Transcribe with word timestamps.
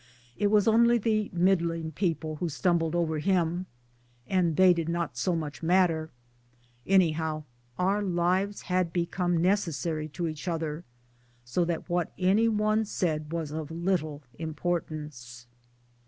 It 0.35 0.47
was 0.47 0.67
only 0.67 0.97
the 0.97 1.29
middling 1.31 1.91
people 1.91 2.37
who 2.37 2.49
stumbled 2.49 2.95
over 2.95 3.19
him; 3.19 3.67
and 4.25 4.55
they 4.57 4.73
did 4.73 4.89
not 4.89 5.15
so 5.15 5.35
much 5.35 5.61
matter! 5.61 6.09
Anyhow 6.87 7.43
our 7.77 8.01
lives 8.01 8.63
had 8.63 8.91
become 8.91 9.37
necessary 9.39 10.07
to 10.07 10.27
each 10.27 10.47
other, 10.47 10.83
so 11.45 11.63
that 11.65 11.87
what 11.87 12.13
any 12.17 12.47
one 12.49 12.83
said 12.83 13.31
was 13.31 13.51
of 13.51 13.69
little 13.69 14.23
importance. 14.39 15.45